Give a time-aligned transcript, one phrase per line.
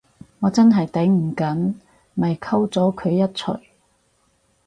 [0.39, 1.75] 我真係頂唔緊，
[2.15, 3.59] 咪摳咗佢一鎚